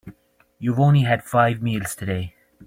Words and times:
You've 0.57 0.79
only 0.79 1.01
had 1.03 1.23
five 1.23 1.61
meals 1.61 1.95
today. 1.95 2.33